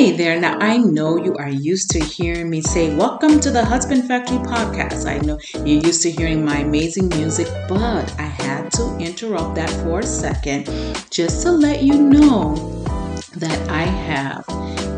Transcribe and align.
Hey 0.00 0.12
there. 0.12 0.40
Now, 0.40 0.56
I 0.60 0.78
know 0.78 1.18
you 1.18 1.36
are 1.36 1.50
used 1.50 1.90
to 1.90 2.02
hearing 2.02 2.48
me 2.48 2.62
say, 2.62 2.96
Welcome 2.96 3.38
to 3.40 3.50
the 3.50 3.62
Husband 3.62 4.08
Factory 4.08 4.38
podcast. 4.38 5.04
I 5.04 5.18
know 5.18 5.38
you're 5.56 5.84
used 5.84 6.00
to 6.04 6.10
hearing 6.10 6.42
my 6.42 6.60
amazing 6.60 7.10
music, 7.10 7.46
but 7.68 8.10
I 8.18 8.22
had 8.22 8.72
to 8.72 8.96
interrupt 8.96 9.56
that 9.56 9.68
for 9.84 10.00
a 10.00 10.02
second 10.02 10.64
just 11.10 11.42
to 11.42 11.52
let 11.52 11.82
you 11.82 12.00
know 12.00 12.54
that 13.36 13.68
I 13.68 13.82
have 13.82 14.46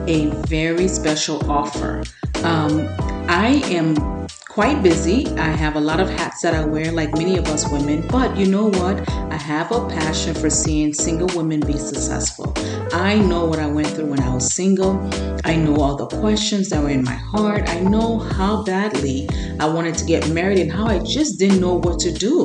a 0.06 0.26
very 0.46 0.86
special 0.86 1.50
offer. 1.50 2.04
Um, 2.44 2.86
I 3.28 3.60
am 3.74 4.21
quite 4.52 4.82
busy. 4.82 5.26
I 5.38 5.48
have 5.48 5.76
a 5.76 5.80
lot 5.80 5.98
of 5.98 6.10
hats 6.10 6.42
that 6.42 6.52
I 6.52 6.62
wear, 6.62 6.92
like 6.92 7.10
many 7.14 7.38
of 7.38 7.46
us 7.46 7.66
women. 7.72 8.06
But 8.08 8.36
you 8.36 8.44
know 8.44 8.66
what? 8.66 9.08
I 9.08 9.36
have 9.36 9.72
a 9.72 9.88
passion 9.88 10.34
for 10.34 10.50
seeing 10.50 10.92
single 10.92 11.28
women 11.34 11.60
be 11.60 11.78
successful. 11.78 12.52
I 12.92 13.18
know 13.18 13.46
what 13.46 13.58
I 13.58 13.66
went 13.66 13.88
through 13.88 14.10
when 14.10 14.20
I 14.20 14.34
was 14.34 14.52
single. 14.52 15.00
I 15.46 15.56
know 15.56 15.76
all 15.76 15.96
the 15.96 16.06
questions 16.18 16.68
that 16.68 16.82
were 16.82 16.90
in 16.90 17.02
my 17.02 17.14
heart. 17.14 17.70
I 17.70 17.80
know 17.80 18.18
how 18.18 18.62
badly 18.62 19.26
I 19.58 19.66
wanted 19.66 19.96
to 19.96 20.04
get 20.04 20.28
married 20.28 20.58
and 20.58 20.70
how 20.70 20.84
I 20.86 20.98
just 20.98 21.38
didn't 21.38 21.58
know 21.58 21.76
what 21.76 21.98
to 22.00 22.12
do 22.12 22.44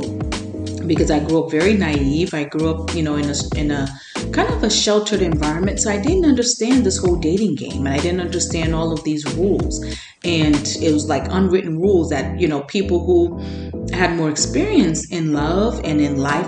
because 0.88 1.12
I 1.12 1.20
grew 1.20 1.44
up 1.44 1.52
very 1.52 1.74
naive. 1.74 2.34
I 2.34 2.46
grew 2.46 2.70
up, 2.70 2.96
you 2.96 3.04
know, 3.04 3.16
in 3.18 3.30
a 3.30 3.36
in 3.58 3.72
a 3.72 3.86
kind 4.38 4.54
of 4.54 4.62
a 4.62 4.70
sheltered 4.70 5.24
environment, 5.24 5.80
so 5.80 5.90
I 5.90 6.00
didn't 6.00 6.26
understand 6.26 6.86
this 6.86 6.98
whole 6.98 7.16
dating 7.16 7.56
game, 7.56 7.88
and 7.88 7.96
I 7.96 7.98
didn't 7.98 8.22
understand 8.22 8.76
all 8.76 8.94
of 8.94 9.04
these 9.04 9.26
rules. 9.34 9.84
And 10.24 10.64
it 10.80 10.94
was 10.94 11.08
like 11.08 11.24
unwritten 11.32 11.80
rules 11.80 12.12
that 12.12 12.40
you 12.40 12.48
know 12.48 12.62
people 12.62 13.04
who 13.04 13.40
had 13.92 14.16
more 14.16 14.30
experience 14.30 15.12
in 15.12 15.34
love 15.34 15.82
and 15.84 16.00
in 16.00 16.18
life 16.18 16.48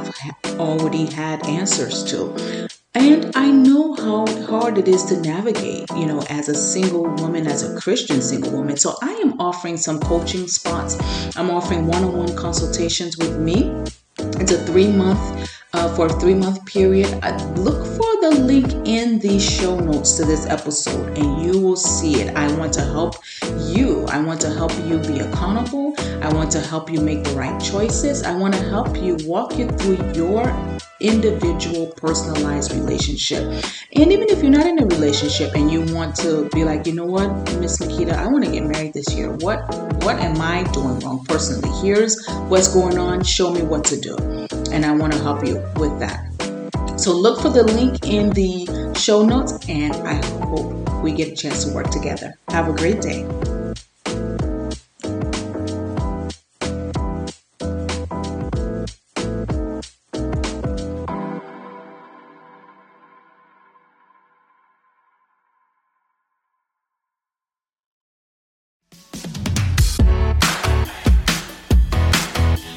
already 0.60 1.08
had 1.08 1.44
answers 1.48 2.04
to. 2.12 2.68
And 2.94 3.32
I 3.36 3.50
know 3.50 3.96
how 3.96 4.28
hard 4.46 4.78
it 4.78 4.88
is 4.88 5.06
to 5.06 5.20
navigate, 5.22 5.90
you 5.96 6.06
know, 6.06 6.22
as 6.30 6.48
a 6.48 6.56
single 6.56 7.04
woman, 7.16 7.48
as 7.48 7.64
a 7.64 7.80
Christian 7.80 8.22
single 8.22 8.52
woman. 8.52 8.78
So 8.78 8.98
I 9.02 9.14
am 9.14 9.40
offering 9.40 9.78
some 9.78 10.00
coaching 10.00 10.48
spots. 10.48 10.96
I'm 11.36 11.50
offering 11.50 11.88
one 11.88 12.04
on 12.04 12.16
one 12.16 12.36
consultations 12.36 13.18
with 13.18 13.40
me 13.40 13.84
it's 14.20 14.52
a 14.52 14.58
three 14.66 14.92
month 14.92 15.50
uh, 15.74 15.96
for 15.96 16.08
a 16.08 16.20
three 16.20 16.36
month 16.36 16.66
period. 16.66 17.08
I 17.22 17.36
look 17.54 17.86
for 17.98 18.09
the 18.22 18.32
link 18.32 18.72
in 18.86 19.20
the 19.20 19.40
show 19.40 19.80
notes 19.80 20.18
to 20.18 20.26
this 20.26 20.46
episode 20.48 21.18
and 21.18 21.42
you 21.42 21.60
will 21.62 21.78
see 21.78 22.22
it. 22.22 22.36
I 22.36 22.52
want 22.58 22.74
to 22.74 22.82
help 22.82 23.16
you. 23.60 24.06
I 24.08 24.22
want 24.22 24.42
to 24.42 24.50
help 24.50 24.72
you 24.86 24.98
be 24.98 25.20
accountable. 25.20 25.94
I 26.22 26.34
want 26.34 26.52
to 26.52 26.60
help 26.60 26.92
you 26.92 27.00
make 27.00 27.24
the 27.24 27.32
right 27.32 27.60
choices. 27.62 28.24
I 28.24 28.36
want 28.36 28.54
to 28.56 28.62
help 28.62 28.98
you 28.98 29.18
walk 29.26 29.58
you 29.58 29.70
through 29.70 30.12
your 30.14 30.44
individual 31.00 31.88
personalized 31.96 32.74
relationship. 32.74 33.44
And 33.96 34.12
even 34.12 34.30
if 34.30 34.42
you're 34.42 34.52
not 34.52 34.66
in 34.66 34.84
a 34.84 34.86
relationship 34.86 35.56
and 35.56 35.72
you 35.72 35.82
want 35.96 36.16
to 36.18 36.50
be 36.50 36.66
like, 36.66 36.86
you 36.88 36.94
know 36.94 37.06
what, 37.06 37.30
Miss 37.60 37.78
Makita, 37.78 38.14
I 38.14 38.28
want 38.28 38.44
to 38.44 38.52
get 38.52 38.66
married 38.66 38.94
this 38.94 39.14
year. 39.14 39.32
What 39.38 39.60
what 40.04 40.18
am 40.20 40.42
I 40.42 40.64
doing 40.74 41.00
wrong 41.00 41.24
personally? 41.26 41.70
Here's 41.82 42.18
what's 42.50 42.74
going 42.74 42.98
on. 42.98 43.24
Show 43.24 43.54
me 43.54 43.62
what 43.62 43.86
to 43.86 44.00
do. 44.00 44.18
And 44.72 44.86
I 44.86 44.92
want 44.92 45.14
to 45.14 45.20
help 45.20 45.46
you 45.46 45.64
with 45.78 45.98
that. 46.00 46.29
So 47.00 47.14
look 47.14 47.40
for 47.40 47.48
the 47.48 47.64
link 47.64 48.06
in 48.06 48.30
the 48.32 48.94
show 48.94 49.26
notes 49.26 49.54
and 49.70 49.96
I 50.06 50.16
hope 50.44 51.02
we 51.02 51.14
get 51.14 51.30
a 51.30 51.36
chance 51.36 51.64
to 51.64 51.74
work 51.74 51.90
together. 51.92 52.38
Have 52.50 52.68
a 52.68 52.74
great 52.74 53.02
day. 53.02 53.24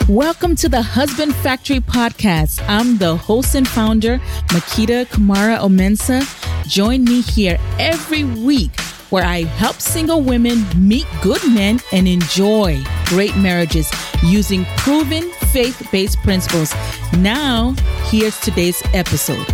Welcome 0.09 0.57
to 0.57 0.69
the 0.69 0.83
Husband 0.83 1.33
Factory 1.33 1.79
podcast. 1.79 2.61
I'm 2.67 2.99
the 2.99 3.15
host 3.15 3.55
and 3.55 3.67
founder, 3.67 4.19
Makita 4.49 5.07
Kamara 5.07 5.59
Omensa. 5.61 6.27
Join 6.69 7.05
me 7.05 7.21
here 7.21 7.57
every 7.79 8.25
week 8.25 8.79
where 9.11 9.25
I 9.25 9.45
help 9.45 9.77
single 9.77 10.21
women 10.21 10.67
meet 10.77 11.07
good 11.23 11.41
men 11.55 11.79
and 11.93 12.09
enjoy 12.09 12.83
great 13.07 13.37
marriages 13.37 13.93
using 14.25 14.65
proven 14.77 15.31
faith 15.53 15.89
based 15.93 16.19
principles. 16.19 16.75
Now, 17.19 17.77
here's 18.07 18.39
today's 18.41 18.83
episode. 18.93 19.47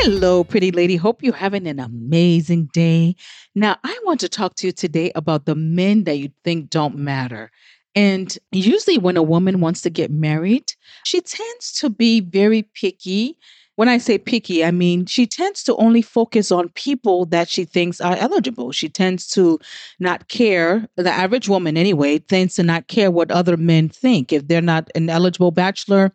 Hello, 0.00 0.42
pretty 0.42 0.72
lady. 0.72 0.96
Hope 0.96 1.22
you're 1.22 1.34
having 1.34 1.68
an 1.68 1.78
amazing 1.78 2.68
day. 2.72 3.14
Now, 3.54 3.76
I 3.84 3.96
want 4.04 4.18
to 4.20 4.28
talk 4.28 4.56
to 4.56 4.66
you 4.66 4.72
today 4.72 5.12
about 5.14 5.44
the 5.46 5.54
men 5.54 6.04
that 6.04 6.18
you 6.18 6.30
think 6.42 6.70
don't 6.70 6.96
matter. 6.96 7.52
And 7.98 8.38
usually, 8.52 8.96
when 8.96 9.16
a 9.16 9.24
woman 9.24 9.60
wants 9.60 9.82
to 9.82 9.90
get 9.90 10.12
married, 10.12 10.72
she 11.04 11.20
tends 11.20 11.72
to 11.80 11.90
be 11.90 12.20
very 12.20 12.62
picky. 12.62 13.36
When 13.74 13.88
I 13.88 13.98
say 13.98 14.18
picky, 14.18 14.64
I 14.64 14.70
mean 14.70 15.06
she 15.06 15.26
tends 15.26 15.64
to 15.64 15.74
only 15.74 16.00
focus 16.00 16.52
on 16.52 16.68
people 16.70 17.26
that 17.26 17.48
she 17.48 17.64
thinks 17.64 18.00
are 18.00 18.14
eligible. 18.14 18.70
She 18.70 18.88
tends 18.88 19.26
to 19.30 19.58
not 19.98 20.28
care, 20.28 20.88
the 20.94 21.10
average 21.10 21.48
woman 21.48 21.76
anyway, 21.76 22.20
tends 22.20 22.54
to 22.54 22.62
not 22.62 22.86
care 22.86 23.10
what 23.10 23.32
other 23.32 23.56
men 23.56 23.88
think. 23.88 24.32
If 24.32 24.46
they're 24.46 24.60
not 24.60 24.88
an 24.94 25.10
eligible 25.10 25.50
bachelor, 25.50 26.12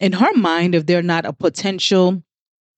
in 0.00 0.12
her 0.12 0.32
mind, 0.36 0.74
if 0.74 0.86
they're 0.86 1.02
not 1.02 1.26
a 1.26 1.34
potential 1.34 2.22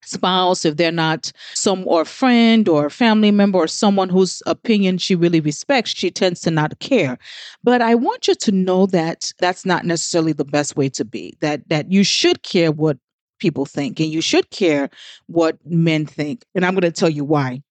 spouse, 0.02 0.64
if 0.64 0.76
they're 0.76 0.92
not 0.92 1.32
some 1.54 1.86
or 1.86 2.04
friend 2.04 2.68
or 2.68 2.90
family 2.90 3.30
member 3.30 3.58
or 3.58 3.66
someone 3.66 4.08
whose 4.08 4.42
opinion 4.46 4.98
she 4.98 5.14
really 5.14 5.40
respects, 5.40 5.94
she 5.94 6.10
tends 6.10 6.40
to 6.40 6.50
not 6.50 6.78
care. 6.78 7.18
But 7.62 7.82
I 7.82 7.94
want 7.94 8.28
you 8.28 8.34
to 8.34 8.52
know 8.52 8.86
that 8.86 9.32
that's 9.38 9.66
not 9.66 9.84
necessarily 9.84 10.32
the 10.32 10.44
best 10.44 10.76
way 10.76 10.88
to 10.90 11.04
be. 11.04 11.36
That 11.40 11.68
that 11.68 11.90
you 11.90 12.04
should 12.04 12.42
care 12.42 12.72
what 12.72 12.98
people 13.38 13.64
think 13.64 14.00
and 14.00 14.10
you 14.10 14.20
should 14.20 14.50
care 14.50 14.90
what 15.26 15.58
men 15.64 16.06
think. 16.06 16.44
And 16.54 16.64
I'm 16.64 16.74
going 16.74 16.82
to 16.82 16.92
tell 16.92 17.08
you 17.08 17.24
why. 17.24 17.62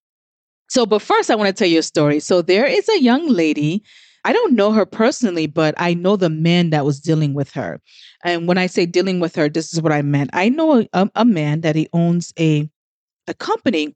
So, 0.68 0.84
but 0.84 1.00
first 1.00 1.30
I 1.30 1.34
want 1.34 1.48
to 1.48 1.52
tell 1.52 1.68
you 1.68 1.78
a 1.78 1.82
story. 1.82 2.20
So 2.20 2.42
there 2.42 2.66
is 2.66 2.88
a 2.88 3.00
young 3.00 3.28
lady 3.28 3.82
I 4.28 4.32
don't 4.34 4.52
know 4.52 4.72
her 4.72 4.84
personally, 4.84 5.46
but 5.46 5.74
I 5.78 5.94
know 5.94 6.16
the 6.16 6.28
man 6.28 6.68
that 6.68 6.84
was 6.84 7.00
dealing 7.00 7.32
with 7.32 7.50
her. 7.52 7.80
And 8.22 8.46
when 8.46 8.58
I 8.58 8.66
say 8.66 8.84
dealing 8.84 9.20
with 9.20 9.34
her, 9.36 9.48
this 9.48 9.72
is 9.72 9.80
what 9.80 9.90
I 9.90 10.02
meant. 10.02 10.28
I 10.34 10.50
know 10.50 10.84
a, 10.92 11.10
a 11.14 11.24
man 11.24 11.62
that 11.62 11.76
he 11.76 11.88
owns 11.94 12.34
a 12.38 12.68
a 13.26 13.32
company 13.32 13.94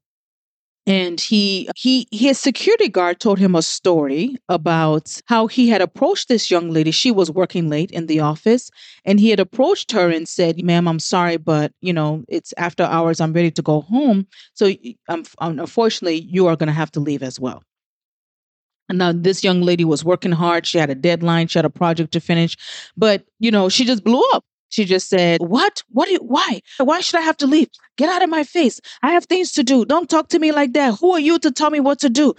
and 0.87 1.21
he 1.21 1.69
he 1.77 2.09
his 2.13 2.39
security 2.39 2.89
guard 2.89 3.21
told 3.21 3.39
him 3.39 3.55
a 3.55 3.61
story 3.61 4.37
about 4.49 5.21
how 5.27 5.49
he 5.49 5.69
had 5.69 5.83
approached 5.83 6.29
this 6.29 6.51
young 6.51 6.71
lady 6.71 6.91
she 6.91 7.11
was 7.11 7.31
working 7.31 7.69
late 7.69 7.91
in 7.91 8.07
the 8.07 8.21
office 8.21 8.71
and 9.05 9.21
he 9.21 9.31
had 9.31 9.39
approached 9.39 9.93
her 9.93 10.11
and 10.11 10.27
said 10.29 10.63
ma'am 10.65 10.89
i'm 10.89 10.99
sorry 10.99 11.37
but 11.37 11.73
you 11.83 11.93
know 11.93 12.25
it's 12.29 12.53
after 12.57 12.83
hours 12.83 13.21
i'm 13.21 13.33
ready 13.33 13.51
to 13.51 13.63
go 13.63 13.83
home 13.83 14.27
so 14.55 14.73
um, 15.09 15.25
unfortunately 15.41 16.21
you 16.29 16.47
are 16.49 16.57
going 16.57 16.67
to 16.67 16.73
have 16.73 16.91
to 16.91 17.01
leave 17.01 17.23
as 17.23 17.39
well 17.39 17.63
now 18.93 19.13
this 19.13 19.43
young 19.45 19.61
lady 19.63 19.85
was 19.85 20.05
working 20.05 20.33
hard. 20.33 20.67
She 20.67 20.79
had 20.79 20.91
a 20.91 20.95
deadline. 20.95 21.49
She 21.49 21.59
had 21.59 21.65
a 21.65 21.71
project 21.71 22.13
to 22.13 22.21
finish, 22.21 22.57
but 22.97 23.25
you 23.39 23.51
know, 23.51 23.69
she 23.69 23.85
just 23.85 24.05
blew 24.05 24.23
up. 24.33 24.45
She 24.69 24.85
just 24.87 25.09
said, 25.09 25.41
"What? 25.43 25.83
What? 25.91 26.11
You, 26.11 26.19
why? 26.19 26.63
Why 26.79 27.01
should 27.01 27.19
I 27.19 27.23
have 27.23 27.37
to 27.39 27.47
leave? 27.47 27.69
Get 27.97 28.09
out 28.09 28.23
of 28.23 28.31
my 28.31 28.43
face! 28.43 28.81
I 29.03 29.13
have 29.13 29.27
things 29.27 29.53
to 29.53 29.63
do. 29.63 29.85
Don't 29.85 30.09
talk 30.09 30.29
to 30.29 30.39
me 30.39 30.51
like 30.53 30.73
that. 30.73 30.99
Who 30.99 31.13
are 31.13 31.21
you 31.21 31.39
to 31.41 31.51
tell 31.51 31.71
me 31.71 31.81
what 31.81 31.99
to 32.01 32.09
do?" 32.09 32.35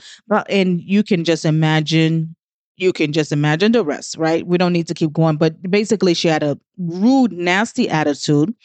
and 0.50 0.82
you 0.82 1.04
can 1.04 1.24
just 1.24 1.46
imagine. 1.46 2.36
You 2.76 2.92
can 2.92 3.14
just 3.14 3.32
imagine 3.32 3.72
the 3.72 3.86
rest, 3.86 4.18
right? 4.18 4.46
We 4.48 4.58
don't 4.58 4.74
need 4.74 4.88
to 4.88 4.96
keep 4.96 5.14
going. 5.14 5.38
But 5.38 5.62
basically, 5.70 6.16
she 6.16 6.28
had 6.28 6.42
a 6.42 6.58
rude, 6.80 7.32
nasty 7.32 7.88
attitude, 7.88 8.56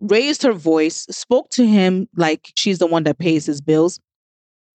raised 0.00 0.44
her 0.44 0.52
voice, 0.52 1.06
spoke 1.10 1.50
to 1.50 1.66
him 1.66 2.08
like 2.16 2.52
she's 2.54 2.78
the 2.78 2.86
one 2.86 3.02
that 3.02 3.18
pays 3.18 3.46
his 3.46 3.60
bills 3.60 3.98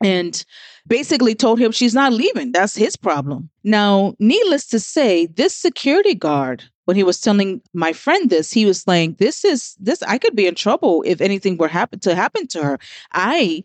and 0.04 0.46
basically 0.88 1.36
told 1.36 1.60
him 1.60 1.72
she's 1.72 1.94
not 1.94 2.14
leaving. 2.14 2.52
That's 2.52 2.76
his 2.76 2.96
problem. 2.96 3.50
Now, 3.64 4.16
needless 4.20 4.68
to 4.68 4.80
say, 4.80 5.28
this 5.28 5.56
security 5.56 6.16
guard, 6.16 6.64
when 6.86 6.98
he 6.98 7.04
was 7.04 7.22
telling 7.22 7.62
my 7.74 7.94
friend 7.94 8.30
this, 8.30 8.52
he 8.52 8.66
was 8.66 8.82
saying, 8.82 9.16
This 9.20 9.46
is 9.46 9.76
this, 9.80 10.04
I 10.04 10.18
could 10.18 10.36
be 10.36 10.48
in 10.48 10.56
trouble 10.56 11.04
if 11.06 11.22
anything 11.22 11.58
were 11.58 11.70
happen 11.70 12.00
to 12.00 12.16
happen 12.16 12.48
to 12.48 12.64
her. 12.64 12.78
I 13.14 13.64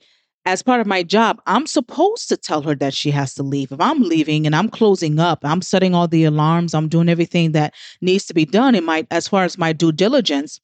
as 0.49 0.62
part 0.62 0.81
of 0.81 0.87
my 0.87 1.03
job, 1.03 1.43
I'm 1.47 1.67
supposed 1.67 2.29
to 2.31 2.37
tell 2.37 2.62
her 2.62 2.75
that 2.76 2.94
she 2.94 3.11
has 3.11 3.35
to 3.35 3.43
leave. 3.43 3.70
If 3.70 3.81
I'm 3.81 4.03
leaving 4.03 4.47
and 4.47 4.56
I'm 4.56 4.70
closing 4.70 5.19
up, 5.19 5.41
I'm 5.43 5.61
setting 5.61 5.94
all 5.94 6.09
the 6.09 6.25
alarms, 6.25 6.73
I'm 6.73 6.88
doing 6.88 7.11
everything 7.11 7.53
that 7.53 7.75
needs 8.00 8.25
to 8.26 8.35
be 8.35 8.47
done 8.47 8.75
in 8.75 8.85
my 8.85 9.06
as 9.11 9.29
far 9.29 9.44
as 9.44 9.59
my 9.59 9.75
due 9.75 9.93
diligence. 9.93 10.59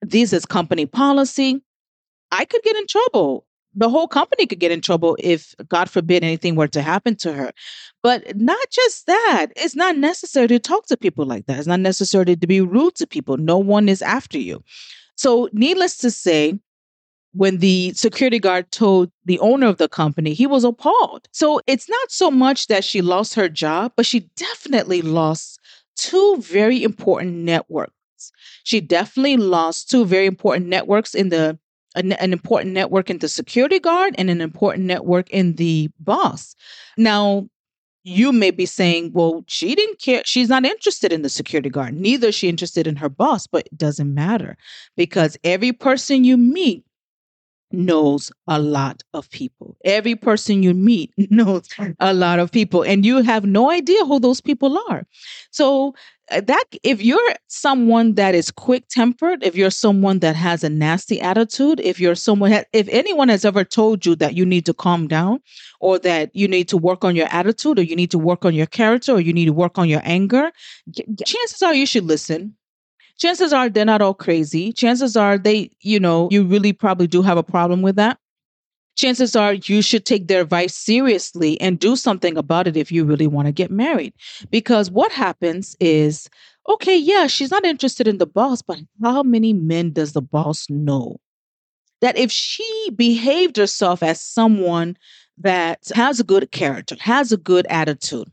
This 0.00 0.32
is 0.32 0.46
company 0.46 0.86
policy. 0.86 1.62
I 2.32 2.44
could 2.44 2.62
get 2.62 2.76
in 2.76 2.86
trouble 2.86 3.45
the 3.76 3.90
whole 3.90 4.08
company 4.08 4.46
could 4.46 4.58
get 4.58 4.72
in 4.72 4.80
trouble 4.80 5.16
if, 5.20 5.54
God 5.68 5.88
forbid, 5.90 6.24
anything 6.24 6.56
were 6.56 6.68
to 6.68 6.82
happen 6.82 7.14
to 7.16 7.32
her. 7.32 7.52
But 8.02 8.36
not 8.36 8.66
just 8.70 9.06
that, 9.06 9.48
it's 9.54 9.76
not 9.76 9.96
necessary 9.96 10.48
to 10.48 10.58
talk 10.58 10.86
to 10.86 10.96
people 10.96 11.26
like 11.26 11.46
that. 11.46 11.58
It's 11.58 11.66
not 11.66 11.80
necessary 11.80 12.36
to 12.36 12.46
be 12.46 12.60
rude 12.60 12.94
to 12.96 13.06
people. 13.06 13.36
No 13.36 13.58
one 13.58 13.88
is 13.88 14.02
after 14.02 14.38
you. 14.38 14.64
So, 15.16 15.48
needless 15.52 15.98
to 15.98 16.10
say, 16.10 16.58
when 17.32 17.58
the 17.58 17.92
security 17.92 18.38
guard 18.38 18.70
told 18.70 19.10
the 19.26 19.38
owner 19.40 19.66
of 19.66 19.76
the 19.76 19.88
company, 19.88 20.32
he 20.32 20.46
was 20.46 20.64
appalled. 20.64 21.28
So 21.32 21.60
it's 21.66 21.88
not 21.88 22.10
so 22.10 22.30
much 22.30 22.68
that 22.68 22.82
she 22.82 23.02
lost 23.02 23.34
her 23.34 23.48
job, 23.48 23.92
but 23.94 24.06
she 24.06 24.20
definitely 24.36 25.02
lost 25.02 25.60
two 25.96 26.38
very 26.40 26.82
important 26.82 27.34
networks. 27.34 27.92
She 28.64 28.80
definitely 28.80 29.36
lost 29.36 29.90
two 29.90 30.06
very 30.06 30.24
important 30.24 30.68
networks 30.68 31.14
in 31.14 31.28
the 31.28 31.58
an, 31.96 32.12
an, 32.12 32.32
important 32.32 32.72
network 32.72 33.10
in 33.10 33.18
the 33.18 33.28
security 33.28 33.80
guard 33.80 34.14
and 34.18 34.30
an 34.30 34.40
important 34.40 34.84
network 34.84 35.28
in 35.30 35.54
the 35.54 35.90
boss. 35.98 36.54
Now, 36.96 37.48
you 38.04 38.32
may 38.32 38.52
be 38.52 38.66
saying, 38.66 39.10
well, 39.12 39.42
she 39.48 39.74
didn't 39.74 39.98
care. 39.98 40.22
She's 40.24 40.48
not 40.48 40.64
interested 40.64 41.12
in 41.12 41.22
the 41.22 41.28
security 41.28 41.68
guard. 41.68 41.94
Neither 41.94 42.28
is 42.28 42.36
she 42.36 42.48
interested 42.48 42.86
in 42.86 42.94
her 42.96 43.08
boss, 43.08 43.48
but 43.48 43.66
it 43.66 43.76
doesn't 43.76 44.14
matter 44.14 44.56
because 44.96 45.36
every 45.42 45.72
person 45.72 46.22
you 46.22 46.36
meet 46.36 46.84
knows 47.72 48.30
a 48.46 48.60
lot 48.60 49.02
of 49.12 49.28
people. 49.30 49.76
Every 49.84 50.14
person 50.14 50.62
you 50.62 50.72
meet 50.74 51.12
knows 51.30 51.68
a 51.98 52.14
lot 52.14 52.38
of 52.38 52.52
people, 52.52 52.82
and 52.82 53.04
you 53.04 53.22
have 53.22 53.44
no 53.44 53.70
idea 53.70 54.04
who 54.04 54.20
those 54.20 54.40
people 54.40 54.78
are. 54.88 55.04
So, 55.50 55.94
Uh, 56.30 56.40
that 56.40 56.64
if 56.82 57.00
you're 57.00 57.34
someone 57.46 58.14
that 58.14 58.34
is 58.34 58.50
quick 58.50 58.88
tempered, 58.88 59.44
if 59.44 59.54
you're 59.54 59.70
someone 59.70 60.18
that 60.18 60.34
has 60.34 60.64
a 60.64 60.68
nasty 60.68 61.20
attitude, 61.20 61.80
if 61.80 62.00
you're 62.00 62.16
someone, 62.16 62.52
if 62.72 62.88
anyone 62.88 63.28
has 63.28 63.44
ever 63.44 63.62
told 63.62 64.04
you 64.04 64.16
that 64.16 64.34
you 64.34 64.44
need 64.44 64.66
to 64.66 64.74
calm 64.74 65.06
down 65.06 65.40
or 65.80 65.98
that 66.00 66.34
you 66.34 66.48
need 66.48 66.68
to 66.68 66.76
work 66.76 67.04
on 67.04 67.14
your 67.14 67.28
attitude 67.30 67.78
or 67.78 67.82
you 67.82 67.94
need 67.94 68.10
to 68.10 68.18
work 68.18 68.44
on 68.44 68.54
your 68.54 68.66
character 68.66 69.12
or 69.12 69.20
you 69.20 69.32
need 69.32 69.44
to 69.44 69.52
work 69.52 69.78
on 69.78 69.88
your 69.88 70.00
anger, 70.04 70.50
chances 71.24 71.62
are 71.62 71.74
you 71.74 71.86
should 71.86 72.04
listen 72.04 72.56
chances 73.18 73.52
are 73.52 73.68
they're 73.68 73.84
not 73.84 74.02
all 74.02 74.14
crazy. 74.14 74.72
Chances 74.72 75.16
are 75.16 75.38
they, 75.38 75.70
you 75.80 75.98
know, 76.00 76.28
you 76.30 76.44
really 76.44 76.72
probably 76.72 77.06
do 77.06 77.22
have 77.22 77.38
a 77.38 77.42
problem 77.42 77.82
with 77.82 77.96
that. 77.96 78.18
Chances 78.96 79.36
are 79.36 79.54
you 79.54 79.82
should 79.82 80.06
take 80.06 80.26
their 80.26 80.40
advice 80.40 80.74
seriously 80.74 81.60
and 81.60 81.78
do 81.78 81.96
something 81.96 82.36
about 82.36 82.66
it 82.66 82.76
if 82.76 82.90
you 82.90 83.04
really 83.04 83.26
want 83.26 83.46
to 83.46 83.52
get 83.52 83.70
married. 83.70 84.14
Because 84.50 84.90
what 84.90 85.12
happens 85.12 85.76
is, 85.80 86.28
okay, 86.68 86.96
yeah, 86.96 87.26
she's 87.26 87.50
not 87.50 87.64
interested 87.64 88.08
in 88.08 88.18
the 88.18 88.26
boss, 88.26 88.62
but 88.62 88.78
how 89.02 89.22
many 89.22 89.52
men 89.52 89.92
does 89.92 90.12
the 90.12 90.22
boss 90.22 90.68
know? 90.70 91.20
That 92.00 92.16
if 92.16 92.32
she 92.32 92.90
behaved 92.96 93.56
herself 93.56 94.02
as 94.02 94.20
someone 94.20 94.96
that 95.38 95.80
has 95.94 96.18
a 96.18 96.24
good 96.24 96.50
character, 96.50 96.96
has 97.00 97.32
a 97.32 97.36
good 97.36 97.66
attitude, 97.68 98.30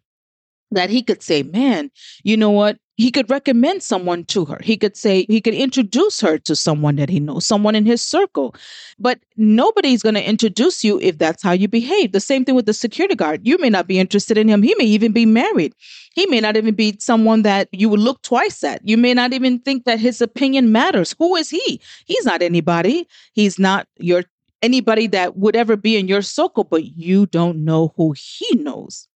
that 0.71 0.89
he 0.89 1.03
could 1.03 1.21
say, 1.21 1.43
man, 1.43 1.91
you 2.23 2.37
know 2.37 2.51
what? 2.51 2.77
He 2.95 3.09
could 3.09 3.29
recommend 3.29 3.81
someone 3.81 4.23
to 4.25 4.45
her. 4.45 4.59
He 4.63 4.77
could 4.77 4.95
say, 4.95 5.25
he 5.27 5.41
could 5.41 5.55
introduce 5.55 6.21
her 6.21 6.37
to 6.39 6.55
someone 6.55 6.95
that 6.97 7.09
he 7.09 7.19
knows, 7.19 7.45
someone 7.45 7.73
in 7.73 7.85
his 7.85 8.03
circle. 8.03 8.53
But 8.99 9.19
nobody's 9.35 10.03
going 10.03 10.15
to 10.15 10.29
introduce 10.29 10.83
you 10.83 10.99
if 10.99 11.17
that's 11.17 11.41
how 11.41 11.53
you 11.53 11.67
behave. 11.67 12.11
The 12.11 12.19
same 12.19 12.45
thing 12.45 12.53
with 12.53 12.67
the 12.67 12.73
security 12.73 13.15
guard. 13.15 13.47
You 13.47 13.57
may 13.57 13.69
not 13.69 13.87
be 13.87 13.99
interested 13.99 14.37
in 14.37 14.47
him. 14.47 14.61
He 14.61 14.75
may 14.77 14.85
even 14.85 15.11
be 15.11 15.25
married. 15.25 15.73
He 16.13 16.27
may 16.27 16.39
not 16.39 16.55
even 16.55 16.75
be 16.75 16.95
someone 16.99 17.41
that 17.41 17.67
you 17.71 17.89
would 17.89 17.99
look 17.99 18.21
twice 18.21 18.63
at. 18.63 18.87
You 18.87 18.97
may 18.97 19.15
not 19.15 19.33
even 19.33 19.59
think 19.59 19.85
that 19.85 19.99
his 19.99 20.21
opinion 20.21 20.71
matters. 20.71 21.15
Who 21.17 21.35
is 21.35 21.49
he? 21.49 21.81
He's 22.05 22.25
not 22.25 22.43
anybody. 22.43 23.07
He's 23.33 23.57
not 23.57 23.87
your 23.97 24.23
anybody 24.61 25.07
that 25.07 25.35
would 25.35 25.55
ever 25.55 25.75
be 25.75 25.97
in 25.97 26.07
your 26.07 26.21
circle, 26.21 26.63
but 26.63 26.85
you 26.85 27.25
don't 27.25 27.65
know 27.65 27.93
who 27.97 28.13
he 28.15 28.55
knows. 28.55 29.07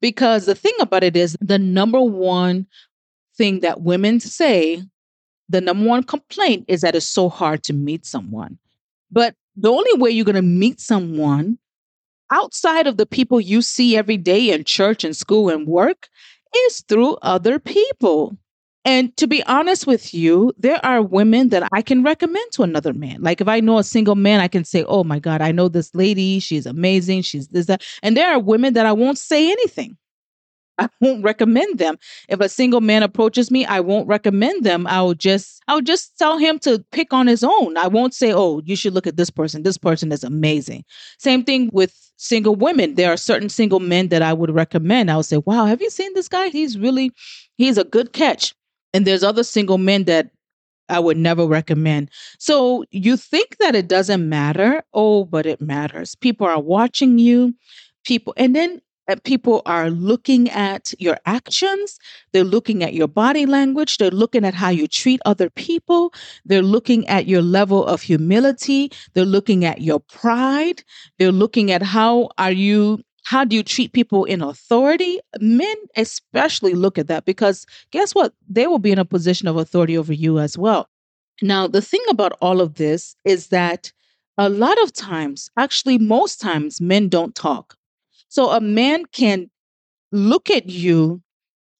Because 0.00 0.46
the 0.46 0.54
thing 0.54 0.74
about 0.80 1.02
it 1.02 1.16
is, 1.16 1.36
the 1.40 1.58
number 1.58 2.00
one 2.00 2.66
thing 3.36 3.60
that 3.60 3.82
women 3.82 4.20
say, 4.20 4.82
the 5.48 5.60
number 5.60 5.86
one 5.86 6.02
complaint 6.02 6.64
is 6.68 6.80
that 6.80 6.94
it's 6.94 7.06
so 7.06 7.28
hard 7.28 7.62
to 7.64 7.72
meet 7.72 8.04
someone. 8.04 8.58
But 9.10 9.34
the 9.56 9.70
only 9.70 9.94
way 9.94 10.10
you're 10.10 10.24
going 10.24 10.34
to 10.34 10.42
meet 10.42 10.80
someone 10.80 11.58
outside 12.30 12.86
of 12.86 12.96
the 12.96 13.06
people 13.06 13.40
you 13.40 13.62
see 13.62 13.96
every 13.96 14.16
day 14.16 14.50
in 14.50 14.64
church 14.64 15.04
and 15.04 15.14
school 15.14 15.48
and 15.48 15.66
work 15.66 16.08
is 16.66 16.80
through 16.88 17.16
other 17.22 17.58
people. 17.58 18.36
And 18.84 19.16
to 19.16 19.26
be 19.26 19.42
honest 19.44 19.86
with 19.86 20.14
you, 20.14 20.52
there 20.58 20.84
are 20.84 21.02
women 21.02 21.48
that 21.48 21.68
I 21.72 21.82
can 21.82 22.04
recommend 22.04 22.52
to 22.52 22.62
another 22.62 22.92
man. 22.92 23.20
Like 23.20 23.40
if 23.40 23.48
I 23.48 23.58
know 23.58 23.78
a 23.78 23.84
single 23.84 24.14
man, 24.14 24.38
I 24.40 24.46
can 24.46 24.64
say, 24.64 24.84
Oh 24.84 25.02
my 25.02 25.18
God, 25.18 25.40
I 25.40 25.50
know 25.50 25.68
this 25.68 25.92
lady. 25.94 26.38
She's 26.38 26.66
amazing. 26.66 27.22
She's 27.22 27.48
this, 27.48 27.66
that. 27.66 27.82
And 28.02 28.16
there 28.16 28.32
are 28.32 28.38
women 28.38 28.74
that 28.74 28.86
I 28.86 28.92
won't 28.92 29.18
say 29.18 29.50
anything. 29.50 29.96
I 30.78 30.88
won't 31.00 31.24
recommend 31.24 31.78
them. 31.78 31.96
If 32.28 32.40
a 32.40 32.48
single 32.48 32.80
man 32.82 33.02
approaches 33.02 33.50
me, 33.50 33.64
I 33.64 33.80
won't 33.80 34.06
recommend 34.08 34.64
them. 34.64 34.86
I'll 34.86 35.14
just 35.14 35.62
I'll 35.68 35.80
just 35.80 36.18
tell 36.18 36.38
him 36.38 36.58
to 36.60 36.84
pick 36.92 37.12
on 37.12 37.26
his 37.26 37.42
own. 37.42 37.76
I 37.78 37.86
won't 37.88 38.14
say, 38.14 38.32
"Oh, 38.32 38.60
you 38.64 38.76
should 38.76 38.92
look 38.92 39.06
at 39.06 39.16
this 39.16 39.30
person. 39.30 39.62
This 39.62 39.78
person 39.78 40.12
is 40.12 40.22
amazing." 40.22 40.84
Same 41.18 41.44
thing 41.44 41.70
with 41.72 41.94
single 42.18 42.54
women. 42.54 42.94
There 42.94 43.10
are 43.12 43.16
certain 43.16 43.48
single 43.48 43.80
men 43.80 44.08
that 44.08 44.22
I 44.22 44.32
would 44.32 44.50
recommend. 44.50 45.10
I 45.10 45.16
would 45.16 45.26
say, 45.26 45.38
"Wow, 45.38 45.64
have 45.66 45.80
you 45.80 45.90
seen 45.90 46.12
this 46.14 46.28
guy? 46.28 46.48
He's 46.48 46.78
really 46.78 47.10
he's 47.56 47.78
a 47.78 47.84
good 47.84 48.12
catch." 48.12 48.54
And 48.92 49.06
there's 49.06 49.24
other 49.24 49.44
single 49.44 49.78
men 49.78 50.04
that 50.04 50.30
I 50.88 51.00
would 51.00 51.16
never 51.16 51.46
recommend. 51.46 52.10
So 52.38 52.84
you 52.92 53.16
think 53.16 53.56
that 53.58 53.74
it 53.74 53.88
doesn't 53.88 54.28
matter? 54.28 54.82
Oh, 54.94 55.24
but 55.24 55.46
it 55.46 55.60
matters. 55.60 56.14
People 56.14 56.46
are 56.46 56.60
watching 56.60 57.18
you. 57.18 57.54
People, 58.04 58.34
and 58.36 58.54
then 58.54 58.80
Uh, 59.08 59.16
people 59.24 59.62
are 59.66 59.90
looking 59.90 60.50
at 60.50 60.92
your 60.98 61.18
actions, 61.26 61.98
they're 62.32 62.44
looking 62.44 62.82
at 62.82 62.94
your 62.94 63.08
body 63.08 63.46
language, 63.46 63.98
they're 63.98 64.10
looking 64.10 64.44
at 64.44 64.54
how 64.54 64.68
you 64.68 64.88
treat 64.88 65.20
other 65.24 65.48
people, 65.50 66.12
they're 66.44 66.62
looking 66.62 67.06
at 67.08 67.26
your 67.26 67.42
level 67.42 67.86
of 67.86 68.02
humility, 68.02 68.90
they're 69.14 69.24
looking 69.24 69.64
at 69.64 69.80
your 69.80 70.00
pride, 70.00 70.82
they're 71.18 71.32
looking 71.32 71.70
at 71.70 71.82
how 71.82 72.30
are 72.38 72.52
you 72.52 73.00
how 73.24 73.44
do 73.44 73.56
you 73.56 73.64
treat 73.64 73.92
people 73.92 74.24
in 74.24 74.40
authority? 74.40 75.18
Men 75.40 75.76
especially 75.96 76.74
look 76.74 76.96
at 76.96 77.08
that 77.08 77.24
because 77.24 77.66
guess 77.90 78.14
what? 78.14 78.32
They 78.48 78.68
will 78.68 78.78
be 78.78 78.92
in 78.92 79.00
a 79.00 79.04
position 79.04 79.48
of 79.48 79.56
authority 79.56 79.98
over 79.98 80.12
you 80.12 80.38
as 80.38 80.56
well. 80.56 80.88
Now, 81.42 81.66
the 81.66 81.82
thing 81.82 82.02
about 82.08 82.32
all 82.40 82.60
of 82.60 82.74
this 82.74 83.16
is 83.24 83.48
that 83.48 83.92
a 84.38 84.48
lot 84.48 84.80
of 84.82 84.92
times, 84.92 85.50
actually, 85.56 85.98
most 85.98 86.40
times, 86.40 86.80
men 86.80 87.08
don't 87.08 87.34
talk. 87.34 87.76
So 88.28 88.50
a 88.50 88.60
man 88.60 89.04
can 89.06 89.50
look 90.12 90.50
at 90.50 90.68
you 90.68 91.22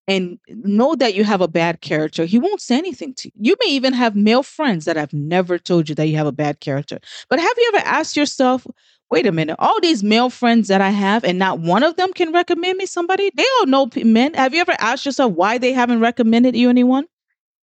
and 0.08 0.38
know 0.48 0.94
that 0.94 1.14
you 1.14 1.24
have 1.24 1.40
a 1.40 1.48
bad 1.48 1.80
character. 1.80 2.24
He 2.24 2.38
won't 2.38 2.60
say 2.60 2.78
anything 2.78 3.14
to 3.14 3.28
you. 3.28 3.32
You 3.50 3.56
may 3.60 3.70
even 3.72 3.92
have 3.92 4.14
male 4.14 4.42
friends 4.42 4.84
that 4.84 4.96
have 4.96 5.12
never 5.12 5.58
told 5.58 5.88
you 5.88 5.94
that 5.96 6.06
you 6.06 6.16
have 6.16 6.26
a 6.26 6.32
bad 6.32 6.60
character. 6.60 7.00
But 7.28 7.40
have 7.40 7.54
you 7.56 7.72
ever 7.74 7.86
asked 7.86 8.16
yourself, 8.16 8.66
wait 9.10 9.26
a 9.26 9.32
minute, 9.32 9.56
all 9.58 9.80
these 9.80 10.04
male 10.04 10.30
friends 10.30 10.68
that 10.68 10.80
I 10.80 10.90
have 10.90 11.24
and 11.24 11.38
not 11.38 11.58
one 11.58 11.82
of 11.82 11.96
them 11.96 12.12
can 12.12 12.32
recommend 12.32 12.78
me 12.78 12.86
somebody? 12.86 13.30
They 13.34 13.44
all 13.58 13.66
know 13.66 13.90
men. 13.96 14.34
Have 14.34 14.54
you 14.54 14.60
ever 14.60 14.76
asked 14.78 15.06
yourself 15.06 15.32
why 15.32 15.58
they 15.58 15.72
haven't 15.72 16.00
recommended 16.00 16.54
you 16.56 16.70
anyone? 16.70 17.06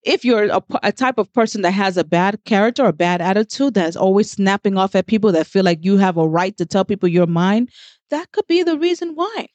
if 0.05 0.25
you're 0.25 0.45
a, 0.45 0.61
a, 0.83 0.91
type 0.91 1.17
of 1.17 1.31
person 1.31 1.61
that 1.61 1.71
has 1.71 1.95
a 1.95 2.03
bad 2.03 2.43
character 2.43 2.83
or 2.83 2.91
bad 2.91 3.21
attitude 3.21 3.73
that's 3.73 3.95
always 3.95 4.29
snapping 4.29 4.77
off 4.77 4.95
at 4.95 5.07
people 5.07 5.31
that 5.31 5.47
feel 5.47 5.63
like 5.63 5.83
you 5.83 5.97
have 5.97 6.17
a 6.17 6.27
right 6.27 6.57
to 6.57 6.65
tell 6.65 6.83
people 6.83 7.07
your 7.07 7.25
mind 7.25 7.69
that 8.13 8.31
could 8.31 8.47
be 8.47 8.63
the 8.63 8.77
reason 8.77 9.15
why. 9.15 9.47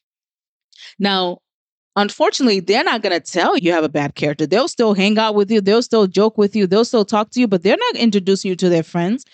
Now, 0.98 1.38
unfortunately, 1.96 2.60
they're 2.60 2.84
not 2.84 3.02
going 3.02 3.18
to 3.18 3.32
tell 3.32 3.56
you 3.56 3.72
have 3.72 3.84
a 3.84 3.88
bad 3.88 4.14
character. 4.14 4.46
They'll 4.46 4.68
still 4.68 4.94
hang 4.94 5.18
out 5.18 5.34
with 5.34 5.50
you, 5.50 5.60
they'll 5.60 5.82
still 5.82 6.06
joke 6.06 6.36
with 6.36 6.54
you, 6.56 6.66
they'll 6.66 6.84
still 6.84 7.04
talk 7.04 7.30
to 7.30 7.40
you, 7.40 7.48
but 7.48 7.62
they're 7.62 7.76
not 7.78 7.96
introducing 7.96 8.50
you 8.50 8.56
to 8.56 8.68
their 8.68 8.82
friends. 8.82 9.24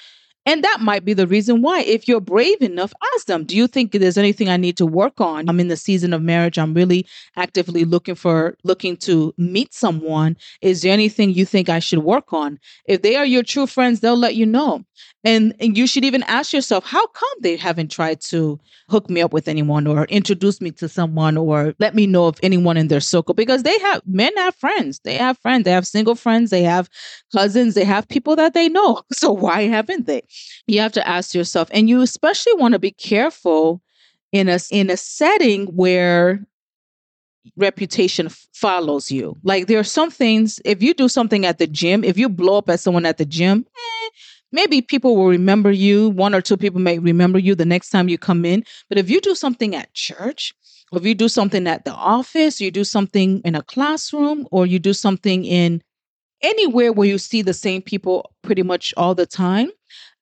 And 0.46 0.62
that 0.62 0.78
might 0.82 1.04
be 1.04 1.14
the 1.14 1.26
reason 1.26 1.62
why. 1.62 1.80
If 1.80 2.06
you're 2.06 2.20
brave 2.20 2.60
enough, 2.60 2.92
ask 3.14 3.26
them, 3.26 3.44
do 3.44 3.56
you 3.56 3.66
think 3.66 3.92
there's 3.92 4.18
anything 4.18 4.50
I 4.50 4.58
need 4.58 4.76
to 4.76 4.86
work 4.86 5.20
on? 5.20 5.48
I'm 5.48 5.58
in 5.58 5.68
the 5.68 5.76
season 5.76 6.12
of 6.12 6.20
marriage. 6.20 6.58
I'm 6.58 6.74
really 6.74 7.06
actively 7.36 7.84
looking 7.84 8.14
for, 8.14 8.56
looking 8.62 8.96
to 8.98 9.32
meet 9.38 9.72
someone. 9.72 10.36
Is 10.60 10.82
there 10.82 10.92
anything 10.92 11.30
you 11.30 11.46
think 11.46 11.68
I 11.70 11.78
should 11.78 12.00
work 12.00 12.32
on? 12.32 12.58
If 12.86 13.00
they 13.00 13.16
are 13.16 13.24
your 13.24 13.42
true 13.42 13.66
friends, 13.66 14.00
they'll 14.00 14.18
let 14.18 14.34
you 14.34 14.44
know. 14.44 14.84
And, 15.24 15.54
and 15.58 15.76
you 15.76 15.86
should 15.86 16.04
even 16.04 16.22
ask 16.24 16.52
yourself, 16.52 16.84
how 16.84 17.06
come 17.06 17.38
they 17.40 17.56
haven't 17.56 17.90
tried 17.90 18.20
to 18.22 18.60
hook 18.90 19.08
me 19.08 19.22
up 19.22 19.32
with 19.32 19.48
anyone 19.48 19.86
or 19.86 20.04
introduce 20.04 20.60
me 20.60 20.70
to 20.72 20.88
someone 20.88 21.38
or 21.38 21.74
let 21.78 21.94
me 21.94 22.06
know 22.06 22.26
of 22.26 22.38
anyone 22.42 22.76
in 22.76 22.88
their 22.88 23.00
circle? 23.00 23.34
Because 23.34 23.62
they 23.62 23.78
have, 23.78 24.02
men 24.06 24.36
have 24.36 24.54
friends. 24.56 25.00
They 25.04 25.16
have 25.16 25.38
friends. 25.38 25.64
They 25.64 25.70
have 25.70 25.86
single 25.86 26.14
friends. 26.14 26.50
They 26.50 26.62
have 26.62 26.90
cousins. 27.32 27.74
They 27.74 27.84
have 27.84 28.06
people 28.08 28.36
that 28.36 28.52
they 28.52 28.68
know. 28.68 29.00
So 29.14 29.32
why 29.32 29.62
haven't 29.62 30.06
they? 30.06 30.22
You 30.66 30.80
have 30.80 30.92
to 30.92 31.06
ask 31.06 31.34
yourself, 31.34 31.68
and 31.72 31.88
you 31.88 32.00
especially 32.00 32.54
want 32.54 32.72
to 32.72 32.78
be 32.78 32.90
careful 32.90 33.82
in 34.32 34.48
a, 34.48 34.58
in 34.70 34.90
a 34.90 34.96
setting 34.96 35.66
where 35.66 36.44
reputation 37.56 38.26
f- 38.26 38.46
follows 38.52 39.10
you. 39.10 39.36
Like 39.42 39.66
there 39.66 39.78
are 39.78 39.84
some 39.84 40.10
things, 40.10 40.60
if 40.64 40.82
you 40.82 40.94
do 40.94 41.08
something 41.08 41.44
at 41.46 41.58
the 41.58 41.66
gym, 41.66 42.04
if 42.04 42.18
you 42.18 42.28
blow 42.28 42.58
up 42.58 42.70
at 42.70 42.80
someone 42.80 43.06
at 43.06 43.18
the 43.18 43.24
gym, 43.24 43.66
eh, 43.76 44.08
maybe 44.52 44.80
people 44.80 45.16
will 45.16 45.28
remember 45.28 45.70
you. 45.70 46.10
One 46.10 46.34
or 46.34 46.40
two 46.40 46.56
people 46.56 46.80
may 46.80 46.98
remember 46.98 47.38
you 47.38 47.54
the 47.54 47.64
next 47.64 47.90
time 47.90 48.08
you 48.08 48.18
come 48.18 48.44
in. 48.44 48.64
But 48.88 48.98
if 48.98 49.10
you 49.10 49.20
do 49.20 49.34
something 49.34 49.74
at 49.74 49.92
church, 49.94 50.54
or 50.92 50.98
if 50.98 51.04
you 51.04 51.14
do 51.14 51.28
something 51.28 51.66
at 51.66 51.84
the 51.84 51.92
office, 51.92 52.60
you 52.60 52.70
do 52.70 52.84
something 52.84 53.40
in 53.44 53.54
a 53.54 53.62
classroom, 53.62 54.46
or 54.50 54.66
you 54.66 54.78
do 54.78 54.92
something 54.92 55.44
in 55.44 55.82
anywhere 56.42 56.92
where 56.92 57.08
you 57.08 57.18
see 57.18 57.42
the 57.42 57.54
same 57.54 57.82
people 57.82 58.30
pretty 58.42 58.62
much 58.62 58.92
all 58.96 59.14
the 59.14 59.26
time, 59.26 59.70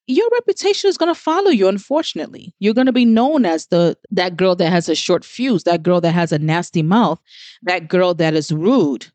your 0.07 0.29
reputation 0.33 0.89
is 0.89 0.99
going 0.99 1.13
to 1.13 1.21
follow 1.21 1.51
you 1.51 1.69
unfortunately. 1.69 2.55
You're 2.59 2.75
going 2.75 2.87
to 2.87 2.93
be 2.93 3.05
known 3.05 3.45
as 3.47 3.67
the 3.67 3.97
that 4.11 4.37
girl 4.37 4.57
that 4.57 4.71
has 4.71 4.89
a 4.89 4.95
short 4.95 5.25
fuse 5.25 5.65
that 5.65 5.83
girl 5.83 6.01
that 6.01 6.13
has 6.13 6.33
a 6.33 6.39
nasty 6.39 6.83
mouth 6.83 7.21
that 7.63 7.89
girl 7.89 8.15
that 8.15 8.35
is 8.35 8.51
rude 8.53 9.07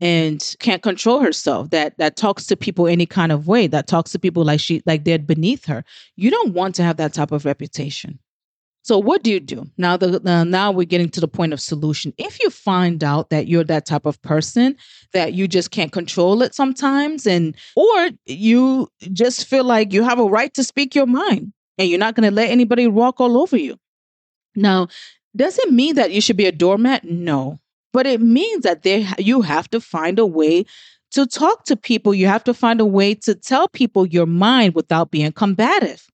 and 0.00 0.56
can't 0.58 0.82
control 0.82 1.20
herself 1.20 1.70
that 1.70 1.96
that 1.98 2.16
talks 2.16 2.46
to 2.46 2.56
people 2.56 2.88
any 2.88 3.06
kind 3.06 3.32
of 3.32 3.46
way 3.46 3.66
that 3.66 3.86
talks 3.86 4.10
to 4.12 4.18
people 4.18 4.44
like 4.44 4.60
she 4.60 4.82
like 4.86 5.04
they're 5.04 5.18
beneath 5.18 5.64
her. 5.66 5.84
You 6.16 6.30
don't 6.30 6.52
want 6.52 6.74
to 6.76 6.82
have 6.82 6.96
that 6.96 7.14
type 7.14 7.32
of 7.32 7.44
reputation 7.44 8.18
so 8.84 8.98
what 8.98 9.22
do 9.22 9.30
you 9.30 9.40
do 9.40 9.64
now? 9.78 9.96
The 9.96 10.20
uh, 10.30 10.44
now 10.44 10.70
we're 10.70 10.84
getting 10.84 11.08
to 11.08 11.20
the 11.20 11.26
point 11.26 11.54
of 11.54 11.60
solution. 11.60 12.12
If 12.18 12.38
you 12.42 12.50
find 12.50 13.02
out 13.02 13.30
that 13.30 13.48
you're 13.48 13.64
that 13.64 13.86
type 13.86 14.04
of 14.04 14.20
person 14.20 14.76
that 15.14 15.32
you 15.32 15.48
just 15.48 15.70
can't 15.70 15.90
control 15.90 16.42
it 16.42 16.54
sometimes, 16.54 17.26
and 17.26 17.56
or 17.76 18.10
you 18.26 18.88
just 19.14 19.46
feel 19.46 19.64
like 19.64 19.94
you 19.94 20.02
have 20.02 20.18
a 20.18 20.26
right 20.26 20.52
to 20.52 20.62
speak 20.62 20.94
your 20.94 21.06
mind 21.06 21.50
and 21.78 21.88
you're 21.88 21.98
not 21.98 22.14
going 22.14 22.28
to 22.28 22.34
let 22.34 22.50
anybody 22.50 22.86
walk 22.86 23.22
all 23.22 23.38
over 23.38 23.56
you. 23.56 23.78
Now, 24.54 24.88
does 25.34 25.58
it 25.58 25.72
mean 25.72 25.94
that 25.94 26.12
you 26.12 26.20
should 26.20 26.36
be 26.36 26.46
a 26.46 26.52
doormat? 26.52 27.04
No, 27.04 27.58
but 27.94 28.06
it 28.06 28.20
means 28.20 28.64
that 28.64 28.82
there 28.82 29.08
you 29.16 29.40
have 29.40 29.70
to 29.70 29.80
find 29.80 30.18
a 30.18 30.26
way 30.26 30.66
to 31.12 31.26
talk 31.26 31.64
to 31.64 31.76
people. 31.76 32.14
You 32.14 32.26
have 32.26 32.44
to 32.44 32.52
find 32.52 32.82
a 32.82 32.86
way 32.86 33.14
to 33.14 33.34
tell 33.34 33.66
people 33.66 34.04
your 34.04 34.26
mind 34.26 34.74
without 34.74 35.10
being 35.10 35.32
combative 35.32 36.06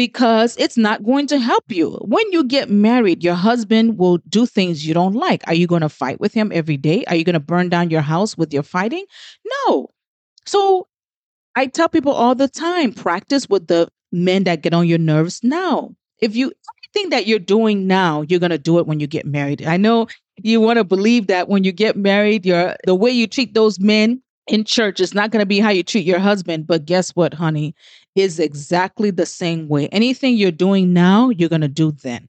because 0.00 0.56
it's 0.56 0.78
not 0.78 1.04
going 1.04 1.26
to 1.26 1.38
help 1.38 1.70
you. 1.70 1.90
When 2.00 2.24
you 2.32 2.42
get 2.42 2.70
married, 2.70 3.22
your 3.22 3.34
husband 3.34 3.98
will 3.98 4.16
do 4.30 4.46
things 4.46 4.86
you 4.86 4.94
don't 4.94 5.12
like. 5.12 5.46
Are 5.46 5.52
you 5.52 5.66
going 5.66 5.82
to 5.82 5.90
fight 5.90 6.18
with 6.18 6.32
him 6.32 6.50
every 6.54 6.78
day? 6.78 7.04
Are 7.04 7.14
you 7.14 7.22
going 7.22 7.34
to 7.34 7.38
burn 7.38 7.68
down 7.68 7.90
your 7.90 8.00
house 8.00 8.34
with 8.34 8.50
your 8.50 8.62
fighting? 8.62 9.04
No. 9.66 9.90
So 10.46 10.88
I 11.54 11.66
tell 11.66 11.90
people 11.90 12.12
all 12.12 12.34
the 12.34 12.48
time 12.48 12.94
practice 12.94 13.46
with 13.46 13.66
the 13.66 13.88
men 14.10 14.44
that 14.44 14.62
get 14.62 14.72
on 14.72 14.88
your 14.88 14.96
nerves 14.96 15.40
now. 15.42 15.94
If 16.18 16.34
you 16.34 16.50
anything 16.94 17.10
that 17.10 17.26
you're 17.26 17.38
doing 17.38 17.86
now, 17.86 18.22
you're 18.22 18.40
going 18.40 18.48
to 18.52 18.58
do 18.58 18.78
it 18.78 18.86
when 18.86 19.00
you 19.00 19.06
get 19.06 19.26
married. 19.26 19.66
I 19.66 19.76
know 19.76 20.06
you 20.38 20.62
want 20.62 20.78
to 20.78 20.84
believe 20.84 21.26
that 21.26 21.50
when 21.50 21.62
you 21.62 21.72
get 21.72 21.94
married, 21.94 22.46
you're 22.46 22.74
the 22.86 22.94
way 22.94 23.10
you 23.10 23.26
treat 23.26 23.52
those 23.52 23.78
men 23.78 24.22
in 24.46 24.64
church 24.64 24.98
is 25.00 25.14
not 25.14 25.30
going 25.30 25.40
to 25.40 25.46
be 25.46 25.60
how 25.60 25.70
you 25.70 25.82
treat 25.82 26.06
your 26.06 26.18
husband. 26.18 26.66
But 26.66 26.86
guess 26.86 27.10
what, 27.10 27.34
honey? 27.34 27.74
Is 28.16 28.40
exactly 28.40 29.10
the 29.10 29.26
same 29.26 29.68
way. 29.68 29.88
Anything 29.88 30.36
you're 30.36 30.50
doing 30.50 30.92
now, 30.92 31.30
you're 31.30 31.48
going 31.48 31.60
to 31.60 31.68
do 31.68 31.92
then. 31.92 32.28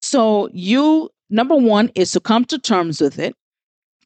So, 0.00 0.48
you, 0.52 1.10
number 1.28 1.54
one, 1.54 1.90
is 1.94 2.12
to 2.12 2.20
come 2.20 2.46
to 2.46 2.58
terms 2.58 3.00
with 3.00 3.18
it. 3.18 3.34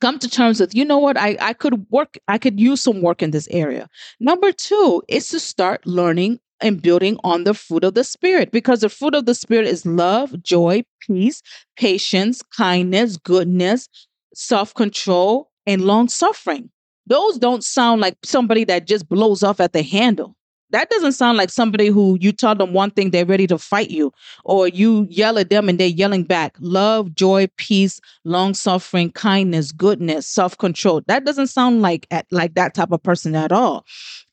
Come 0.00 0.18
to 0.18 0.28
terms 0.28 0.60
with, 0.60 0.74
you 0.74 0.84
know 0.84 0.98
what, 0.98 1.16
I, 1.16 1.36
I 1.40 1.52
could 1.52 1.86
work, 1.90 2.18
I 2.26 2.38
could 2.38 2.58
use 2.58 2.82
some 2.82 3.00
work 3.00 3.22
in 3.22 3.30
this 3.30 3.46
area. 3.50 3.88
Number 4.18 4.50
two 4.52 5.02
is 5.08 5.28
to 5.28 5.38
start 5.38 5.86
learning 5.86 6.40
and 6.60 6.82
building 6.82 7.18
on 7.24 7.44
the 7.44 7.54
fruit 7.54 7.84
of 7.84 7.94
the 7.94 8.04
Spirit 8.04 8.50
because 8.50 8.80
the 8.80 8.88
fruit 8.88 9.14
of 9.14 9.26
the 9.26 9.34
Spirit 9.34 9.66
is 9.66 9.86
love, 9.86 10.42
joy, 10.42 10.82
peace, 11.00 11.42
patience, 11.76 12.42
kindness, 12.42 13.16
goodness, 13.16 13.88
self 14.34 14.74
control, 14.74 15.50
and 15.66 15.82
long 15.82 16.08
suffering. 16.08 16.70
Those 17.06 17.38
don't 17.38 17.62
sound 17.62 18.00
like 18.00 18.16
somebody 18.24 18.64
that 18.64 18.86
just 18.86 19.08
blows 19.08 19.42
off 19.42 19.60
at 19.60 19.72
the 19.72 19.82
handle. 19.82 20.36
That 20.70 20.90
doesn't 20.90 21.12
sound 21.12 21.38
like 21.38 21.50
somebody 21.50 21.88
who 21.88 22.18
you 22.20 22.32
tell 22.32 22.54
them 22.54 22.72
one 22.72 22.90
thing, 22.90 23.10
they're 23.10 23.26
ready 23.26 23.46
to 23.46 23.58
fight 23.58 23.90
you, 23.90 24.12
or 24.44 24.68
you 24.68 25.06
yell 25.10 25.38
at 25.38 25.50
them 25.50 25.68
and 25.68 25.78
they're 25.78 25.86
yelling 25.86 26.24
back. 26.24 26.56
Love, 26.58 27.14
joy, 27.14 27.48
peace, 27.56 28.00
long 28.24 28.54
suffering, 28.54 29.12
kindness, 29.12 29.72
goodness, 29.72 30.26
self 30.26 30.58
control. 30.58 31.02
That 31.06 31.24
doesn't 31.24 31.48
sound 31.48 31.82
like 31.82 32.06
at, 32.10 32.26
like 32.30 32.54
that 32.54 32.74
type 32.74 32.92
of 32.92 33.02
person 33.02 33.34
at 33.34 33.52
all. 33.52 33.84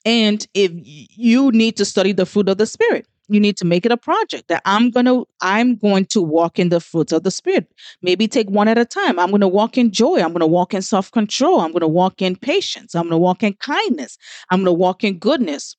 And 0.06 0.48
if 0.54 0.72
you 0.74 1.52
need 1.52 1.78
to 1.78 1.86
study 1.86 2.12
the 2.12 2.26
fruit 2.26 2.50
of 2.50 2.58
the 2.58 2.66
spirit, 2.66 3.06
you 3.28 3.40
need 3.40 3.56
to 3.58 3.66
make 3.66 3.86
it 3.86 3.92
a 3.92 3.98
project 3.98 4.50
that 4.50 4.62
I'm 4.66 4.90
going 4.92 5.06
to 5.06 5.26
I'm 5.42 5.76
going 5.76 6.06
to 6.08 6.22
walk 6.22 6.60
in 6.60 6.70
the 6.70 6.80
fruits 6.80 7.14
of 7.14 7.24
the 7.24 7.32
spirit. 7.32 7.72
Maybe 8.02 8.28
take 8.28 8.50
one 8.50 8.68
at 8.68 8.78
a 8.78 8.86
time. 8.86 9.20
I'm 9.20 9.30
going 9.30 9.42
to 9.42 9.48
walk 9.48 9.78
in 9.78 9.92
joy. 9.92 10.18
I'm 10.22 10.30
going 10.34 10.42
to 10.42 10.48
walk 10.48 10.74
in 10.74 10.82
self-control. 10.82 11.62
I'm 11.62 11.72
going 11.72 11.82
to 11.82 11.88
walk 11.88 12.22
in 12.22 12.36
patience. 12.36 12.94
I'm 12.94 13.04
going 13.04 13.12
to 13.12 13.18
walk 13.18 13.44
in 13.44 13.54
kindness. 13.54 14.18
I'm 14.50 14.60
going 14.60 14.66
to 14.66 14.74
walk 14.74 15.04
in 15.04 15.18
goodness. 15.18 15.78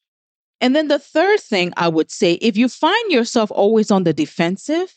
And 0.62 0.76
then 0.76 0.87
the 0.87 1.00
third 1.00 1.40
thing 1.40 1.73
I 1.76 1.88
would 1.88 2.11
say, 2.11 2.35
if 2.35 2.57
you 2.57 2.69
find 2.69 3.11
yourself 3.11 3.50
always 3.50 3.90
on 3.90 4.04
the 4.04 4.12
defensive, 4.12 4.95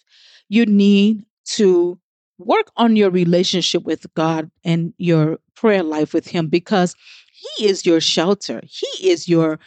you 0.48 0.66
need 0.68 1.26
to 1.56 2.00
work 2.38 2.72
on 2.78 2.96
your 2.96 3.10
relationship 3.10 3.84
with 3.84 4.06
God 4.14 4.52
and 4.64 4.94
your 4.98 5.40
prayer 5.56 5.82
life 5.82 6.14
with 6.14 6.28
him 6.28 6.50
because 6.50 6.96
he 7.34 7.66
is 7.66 7.84
your 7.86 8.00
shelter. 8.00 8.62
He 8.64 9.10
is 9.10 9.28
your 9.28 9.60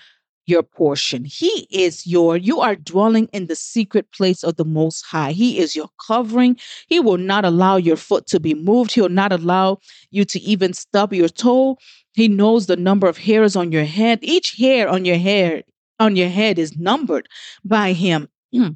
your 0.47 0.62
portion. 0.62 1.26
He 1.26 1.67
is 1.71 2.07
your, 2.07 2.38
you 2.38 2.61
are 2.61 2.75
dwelling 2.75 3.28
in 3.35 3.49
the 3.49 3.55
secret 3.55 4.11
place 4.12 4.43
of 4.43 4.57
the 4.57 4.64
Most 4.64 5.05
High. 5.05 5.33
He 5.33 5.59
is 5.59 5.76
your 5.76 5.90
covering. 6.07 6.57
He 6.87 7.00
will 7.00 7.19
not 7.19 7.45
allow 7.45 7.76
your 7.76 7.97
foot 7.97 8.26
to 8.28 8.40
be 8.40 8.55
moved. 8.55 8.93
He'll 8.93 9.11
not 9.11 9.31
allow 9.31 9.76
you 10.11 10.25
to 10.25 10.40
even 10.40 10.73
stub 10.73 11.12
your 11.12 11.28
toe. 11.28 11.76
He 12.14 12.28
knows 12.28 12.64
the 12.64 12.76
number 12.76 13.07
of 13.07 13.19
hairs 13.19 13.57
on 13.57 13.73
your 13.73 13.85
head. 13.85 14.21
Each 14.23 14.57
hair 14.57 14.88
on 14.88 15.05
your 15.05 15.19
hair, 15.19 15.64
on 16.00 16.17
your 16.17 16.28
head 16.28 16.59
is 16.59 16.76
numbered 16.76 17.28
by 17.64 17.93
Him. 17.93 18.28
Hmm. 18.52 18.71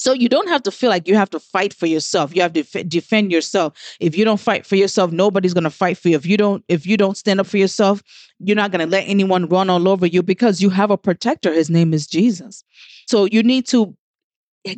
So 0.00 0.14
you 0.14 0.30
don't 0.30 0.48
have 0.48 0.62
to 0.62 0.70
feel 0.70 0.88
like 0.88 1.06
you 1.06 1.14
have 1.14 1.28
to 1.28 1.38
fight 1.38 1.74
for 1.74 1.84
yourself. 1.84 2.34
You 2.34 2.40
have 2.40 2.54
to 2.54 2.60
f- 2.60 2.88
defend 2.88 3.30
yourself. 3.30 3.74
If 4.00 4.16
you 4.16 4.24
don't 4.24 4.40
fight 4.40 4.64
for 4.64 4.76
yourself, 4.76 5.12
nobody's 5.12 5.52
going 5.52 5.64
to 5.64 5.70
fight 5.70 5.98
for 5.98 6.08
you. 6.08 6.16
If 6.16 6.24
you 6.24 6.38
don't 6.38 6.64
if 6.68 6.86
you 6.86 6.96
don't 6.96 7.18
stand 7.18 7.38
up 7.38 7.46
for 7.46 7.58
yourself, 7.58 8.02
you're 8.38 8.56
not 8.56 8.70
going 8.70 8.80
to 8.80 8.90
let 8.90 9.06
anyone 9.06 9.46
run 9.46 9.68
all 9.68 9.86
over 9.86 10.06
you 10.06 10.22
because 10.22 10.62
you 10.62 10.70
have 10.70 10.90
a 10.90 10.96
protector. 10.96 11.52
His 11.52 11.68
name 11.68 11.92
is 11.92 12.06
Jesus. 12.06 12.64
So 13.08 13.26
you 13.26 13.42
need 13.42 13.66
to 13.68 13.94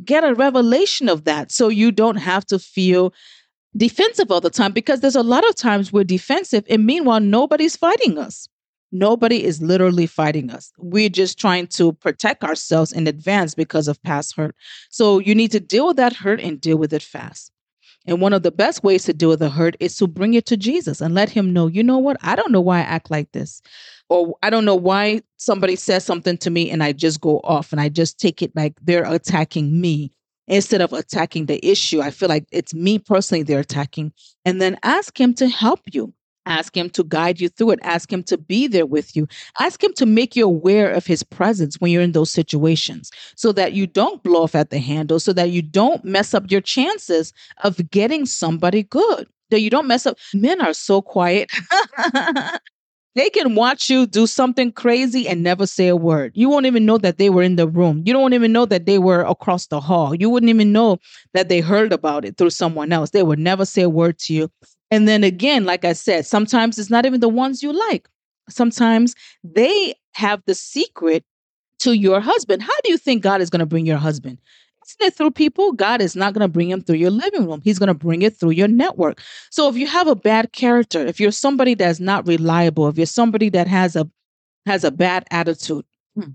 get 0.05 0.25
a 0.25 0.35
revelation 0.35 1.09
of 1.09 1.23
that 1.25 1.53
so 1.53 1.69
you 1.69 1.93
don't 1.93 2.17
have 2.17 2.45
to 2.47 2.59
feel 2.59 3.15
defensive 3.77 4.31
all 4.33 4.41
the 4.41 4.51
time 4.51 4.73
because 4.73 5.01
there's 5.01 5.15
a 5.15 5.23
lot 5.23 5.49
of 5.49 5.55
times 5.55 5.93
we're 5.93 6.03
defensive 6.03 6.65
and 6.69 6.85
meanwhile 6.85 7.21
nobody's 7.21 7.77
fighting 7.77 8.19
us. 8.19 8.49
Nobody 8.93 9.43
is 9.43 9.63
literally 9.63 10.07
fighting 10.07 10.51
us. 10.51 10.71
We're 10.77 11.09
just 11.09 11.39
trying 11.39 11.67
to 11.69 11.95
protect 11.95 12.45
ourselves 12.45 12.93
in 12.93 13.07
advance 13.07 13.55
because 13.55 13.89
of 13.89 14.03
past 14.03 14.37
hurt. 14.37 14.55
So 14.91 15.19
you 15.19 15.35
need 15.35 15.51
to 15.53 15.61
deal 15.61 15.87
with 15.89 15.97
that 15.97 16.13
hurt 16.13 16.41
and 16.41 16.61
deal 16.61 16.77
with 16.77 16.93
it 16.93 17.03
fast. 17.03 17.51
And 18.07 18.21
one 18.21 18.33
of 18.33 18.43
the 18.43 18.51
best 18.51 18.83
ways 18.83 19.05
to 19.05 19.13
deal 19.13 19.29
with 19.29 19.39
the 19.39 19.49
hurt 19.49 19.77
is 19.81 19.97
to 19.97 20.07
bring 20.07 20.35
it 20.35 20.45
to 20.47 20.57
Jesus 20.57 21.01
and 21.01 21.15
let 21.15 21.31
him 21.31 21.53
know, 21.53 21.69
you 21.69 21.83
know 21.83 21.99
what? 21.99 22.17
I 22.21 22.35
don't 22.35 22.53
know 22.53 22.61
why 22.61 22.79
I 22.79 22.83
act 22.83 23.11
like 23.11 23.31
this. 23.33 23.63
Or 24.09 24.37
I 24.43 24.51
don't 24.51 24.65
know 24.65 24.75
why 24.75 25.23
somebody 25.37 25.77
says 25.77 26.05
something 26.05 26.37
to 26.39 26.51
me 26.51 26.71
and 26.71 26.83
I 26.83 26.93
just 26.93 27.21
go 27.21 27.41
off 27.45 27.73
and 27.73 27.81
I 27.81 27.89
just 27.89 28.19
take 28.19 28.43
it 28.43 28.55
like 28.55 28.75
they're 28.83 29.11
attacking 29.11 29.81
me 29.81 30.13
instead 30.49 30.81
of 30.81 30.93
attacking 30.93 31.47
the 31.47 31.65
issue. 31.67 32.01
I 32.01 32.11
feel 32.11 32.29
like 32.29 32.47
it's 32.51 32.75
me 32.75 32.99
personally 32.99 33.43
they're 33.43 33.61
attacking. 33.61 34.13
And 34.45 34.61
then 34.61 34.79
ask 34.83 35.19
him 35.19 35.33
to 35.35 35.49
help 35.49 35.81
you. 35.93 36.13
Ask 36.47 36.77
him 36.77 36.91
to 36.91 37.05
guide 37.05 37.41
you 37.41 37.49
through 37.49 37.73
it. 37.73 37.79
Ask 37.83 38.13
him 38.13 38.23
to 38.25 38.37
be 38.37 38.67
there 38.67 38.87
with 38.87 39.15
you. 39.15 39.29
Ask 39.61 39.83
him 39.83 39.93
to 39.95 40.07
make 40.07 40.35
you 40.35 40.45
aware 40.45 40.91
of 40.91 41.07
his 41.07 41.23
presence 41.23 41.77
when 41.81 41.91
you're 41.91 42.03
in 42.03 42.13
those 42.13 42.31
situations 42.31 43.11
so 43.37 43.53
that 43.53 43.75
you 43.75 43.87
don't 43.87 44.23
blow 44.23 44.43
off 44.43 44.55
at 44.55 44.71
the 44.71 44.79
handle, 44.79 45.21
so 45.21 45.33
that 45.33 45.51
you 45.51 45.63
don't 45.63 46.05
mess 46.05 46.35
up 46.35 46.51
your 46.51 46.61
chances 46.61 47.33
of 47.63 47.91
getting 47.91 48.27
somebody 48.27 48.83
good. 48.83 49.29
That 49.51 49.61
you 49.61 49.71
don't 49.71 49.87
mess 49.87 50.07
up. 50.07 50.19
Men 50.35 50.61
are 50.61 50.73
so 50.73 51.03
quiet. 51.03 51.51
they 53.15 53.29
can 53.31 53.55
watch 53.55 53.91
you 53.91 54.07
do 54.07 54.27
something 54.27 54.73
crazy 54.73 55.29
and 55.29 55.43
never 55.43 55.67
say 55.67 55.89
a 55.89 55.97
word. 55.97 56.33
You 56.35 56.49
won't 56.49 56.67
even 56.67 56.87
know 56.87 56.99
that 56.99 57.19
they 57.19 57.29
were 57.29 57.43
in 57.43 57.57
the 57.57 57.69
room. 57.69 58.03
You 58.07 58.15
don't 58.15 58.33
even 58.33 58.53
know 58.53 58.65
that 58.67 58.87
they 58.87 58.99
were 58.99 59.23
across 59.23 59.67
the 59.67 59.81
hall. 59.81 60.15
You 60.15 60.31
wouldn't 60.31 60.51
even 60.51 60.73
know 60.73 60.99
that 61.35 61.49
they 61.51 61.61
heard 61.61 61.93
about 61.93 62.25
it 62.25 62.39
through 62.39 62.51
someone 62.51 62.93
else. 62.93 63.11
They 63.11 63.23
would 63.23 63.39
never 63.39 63.67
say 63.67 63.83
a 63.83 63.91
word 63.91 64.19
to 64.21 64.33
you. 64.33 64.51
And 64.93 65.09
then 65.09 65.25
again, 65.25 65.65
like 65.65 65.87
I 65.87 65.95
said, 65.95 66.27
sometimes 66.27 66.79
it's 66.79 66.91
not 66.91 67.07
even 67.07 67.21
the 67.21 67.29
ones 67.29 67.63
you 67.63 67.73
like. 67.73 68.07
Sometimes 68.51 69.15
they 69.43 69.95
have 70.13 70.43
the 70.45 70.55
secret 70.55 71.25
to 71.79 71.95
your 71.95 72.21
husband. 72.21 72.61
How 72.61 72.79
do 72.85 72.91
you 72.91 72.99
think 72.99 73.23
God 73.23 73.41
is 73.41 73.49
going 73.49 73.61
to 73.61 73.67
bring 73.67 73.87
your 73.87 73.97
husband? 73.97 74.39
Isn't 74.87 75.07
it 75.07 75.15
through 75.15 75.31
people? 75.31 75.73
God 75.73 76.03
is 76.03 76.15
not 76.15 76.35
going 76.35 76.43
to 76.43 76.53
bring 76.53 76.69
him 76.69 76.83
through 76.83 76.97
your 76.97 77.11
living 77.11 77.47
room. 77.47 77.63
He's 77.65 77.79
going 77.79 77.87
to 77.87 77.95
bring 77.95 78.21
it 78.21 78.37
through 78.37 78.51
your 78.51 78.69
network. 78.69 79.23
So 79.51 79.67
if 79.71 79.77
you 79.77 79.87
have 79.87 80.09
a 80.09 80.15
bad 80.15 80.53
character, 80.53 81.01
if 81.07 81.19
you're 81.19 81.33
somebody 81.33 81.73
that's 81.73 81.99
not 81.99 82.27
reliable, 82.27 82.87
if 82.89 82.99
you're 82.99 83.07
somebody 83.07 83.49
that 83.49 83.69
has 83.69 83.97
a 83.97 84.11
has 84.67 84.85
a 84.85 84.91
bad 84.91 85.25
attitude, 85.31 85.87
hmm, 86.15 86.33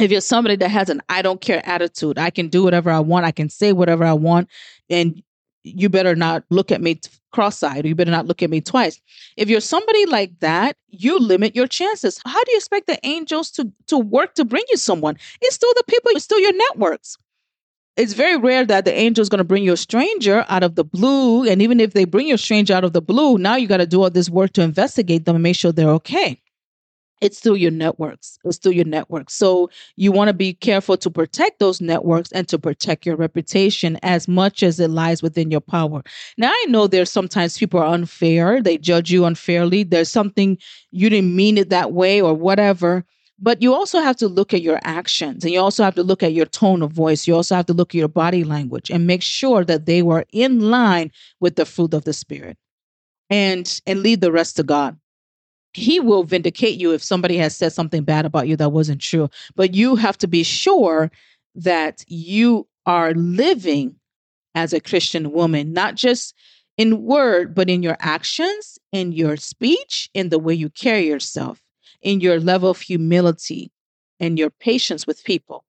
if 0.00 0.10
you're 0.10 0.20
somebody 0.20 0.56
that 0.56 0.70
has 0.70 0.88
an 0.88 1.02
I 1.08 1.22
don't 1.22 1.40
care 1.40 1.62
attitude, 1.64 2.18
I 2.18 2.30
can 2.30 2.48
do 2.48 2.64
whatever 2.64 2.90
I 2.90 2.98
want, 2.98 3.26
I 3.26 3.30
can 3.30 3.48
say 3.48 3.72
whatever 3.72 4.04
I 4.04 4.14
want, 4.14 4.48
and 4.90 5.22
you 5.64 5.88
better 5.88 6.14
not 6.14 6.44
look 6.50 6.72
at 6.72 6.80
me 6.80 7.00
cross-eyed 7.32 7.86
you 7.86 7.94
better 7.94 8.10
not 8.10 8.26
look 8.26 8.42
at 8.42 8.50
me 8.50 8.60
twice. 8.60 9.00
If 9.36 9.48
you're 9.48 9.60
somebody 9.60 10.06
like 10.06 10.38
that 10.40 10.76
you 10.88 11.18
limit 11.18 11.56
your 11.56 11.66
chances. 11.66 12.20
How 12.24 12.42
do 12.44 12.52
you 12.52 12.58
expect 12.58 12.86
the 12.86 12.98
angels 13.06 13.50
to 13.52 13.72
to 13.86 13.98
work 13.98 14.34
to 14.34 14.44
bring 14.44 14.64
you 14.70 14.76
someone? 14.76 15.16
It's 15.40 15.54
still 15.54 15.72
the 15.76 15.84
people 15.88 16.10
it's 16.12 16.24
still 16.24 16.40
your 16.40 16.56
networks. 16.56 17.16
It's 17.96 18.14
very 18.14 18.38
rare 18.38 18.64
that 18.64 18.86
the 18.86 18.94
angel 18.94 19.20
is 19.20 19.28
going 19.28 19.38
to 19.38 19.44
bring 19.44 19.64
you 19.64 19.74
a 19.74 19.76
stranger 19.76 20.46
out 20.48 20.62
of 20.62 20.76
the 20.76 20.84
blue 20.84 21.46
and 21.46 21.60
even 21.60 21.78
if 21.78 21.92
they 21.92 22.06
bring 22.06 22.26
you 22.26 22.34
a 22.34 22.38
stranger 22.38 22.72
out 22.74 22.84
of 22.84 22.94
the 22.94 23.02
blue 23.02 23.36
now 23.36 23.56
you 23.56 23.66
got 23.66 23.78
to 23.78 23.86
do 23.86 24.02
all 24.02 24.10
this 24.10 24.30
work 24.30 24.52
to 24.54 24.62
investigate 24.62 25.26
them 25.26 25.36
and 25.36 25.42
make 25.42 25.56
sure 25.56 25.72
they're 25.72 25.90
okay 25.90 26.40
it's 27.22 27.38
through 27.38 27.54
your 27.54 27.70
networks. 27.70 28.36
It's 28.44 28.58
through 28.58 28.72
your 28.72 28.84
networks. 28.84 29.34
So 29.34 29.70
you 29.96 30.10
want 30.10 30.28
to 30.28 30.34
be 30.34 30.54
careful 30.54 30.96
to 30.96 31.08
protect 31.08 31.60
those 31.60 31.80
networks 31.80 32.32
and 32.32 32.48
to 32.48 32.58
protect 32.58 33.06
your 33.06 33.14
reputation 33.14 33.96
as 34.02 34.26
much 34.26 34.64
as 34.64 34.80
it 34.80 34.90
lies 34.90 35.22
within 35.22 35.50
your 35.50 35.60
power. 35.60 36.02
Now, 36.36 36.50
I 36.50 36.66
know 36.68 36.88
there's 36.88 37.12
sometimes 37.12 37.56
people 37.56 37.78
are 37.78 37.94
unfair, 37.94 38.60
they 38.60 38.76
judge 38.76 39.12
you 39.12 39.24
unfairly. 39.24 39.84
There's 39.84 40.10
something 40.10 40.58
you 40.90 41.08
didn't 41.08 41.34
mean 41.34 41.58
it 41.58 41.70
that 41.70 41.92
way 41.92 42.20
or 42.20 42.34
whatever. 42.34 43.04
But 43.38 43.62
you 43.62 43.72
also 43.72 44.00
have 44.00 44.16
to 44.16 44.28
look 44.28 44.52
at 44.52 44.62
your 44.62 44.80
actions 44.82 45.44
and 45.44 45.52
you 45.52 45.60
also 45.60 45.84
have 45.84 45.94
to 45.96 46.02
look 46.02 46.22
at 46.22 46.32
your 46.32 46.46
tone 46.46 46.82
of 46.82 46.92
voice. 46.92 47.26
You 47.26 47.36
also 47.36 47.54
have 47.54 47.66
to 47.66 47.72
look 47.72 47.94
at 47.94 47.98
your 47.98 48.08
body 48.08 48.42
language 48.42 48.90
and 48.90 49.06
make 49.06 49.22
sure 49.22 49.64
that 49.64 49.86
they 49.86 50.02
were 50.02 50.24
in 50.32 50.60
line 50.70 51.12
with 51.40 51.54
the 51.56 51.64
fruit 51.64 51.94
of 51.94 52.04
the 52.04 52.12
Spirit 52.12 52.56
and 53.30 53.80
and 53.86 54.00
leave 54.00 54.20
the 54.20 54.32
rest 54.32 54.56
to 54.56 54.62
God 54.64 54.96
he 55.74 56.00
will 56.00 56.24
vindicate 56.24 56.78
you 56.78 56.92
if 56.92 57.02
somebody 57.02 57.36
has 57.38 57.56
said 57.56 57.72
something 57.72 58.04
bad 58.04 58.26
about 58.26 58.48
you 58.48 58.56
that 58.56 58.72
wasn't 58.72 59.00
true. 59.00 59.28
But 59.54 59.74
you 59.74 59.96
have 59.96 60.18
to 60.18 60.26
be 60.26 60.42
sure 60.42 61.10
that 61.54 62.04
you 62.08 62.66
are 62.86 63.12
living 63.14 63.96
as 64.54 64.72
a 64.72 64.80
Christian 64.80 65.32
woman, 65.32 65.72
not 65.72 65.94
just 65.94 66.34
in 66.76 67.02
word, 67.02 67.54
but 67.54 67.70
in 67.70 67.82
your 67.82 67.96
actions, 68.00 68.78
in 68.92 69.12
your 69.12 69.36
speech, 69.36 70.10
in 70.14 70.28
the 70.28 70.38
way 70.38 70.54
you 70.54 70.68
carry 70.70 71.06
yourself, 71.06 71.62
in 72.00 72.20
your 72.20 72.40
level 72.40 72.70
of 72.70 72.80
humility 72.80 73.70
and 74.20 74.38
your 74.38 74.50
patience 74.50 75.06
with 75.06 75.24
people. 75.24 75.64